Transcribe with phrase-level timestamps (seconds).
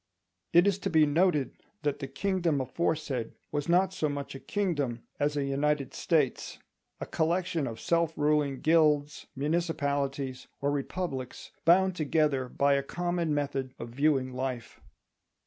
[0.51, 5.03] It is to be noted that the kingdom aforesaid was not so much a kingdom
[5.19, 12.73] as a United States—a collection of self ruling guilds, municipalities, or republics, bound together by
[12.73, 14.79] a common method of viewing life.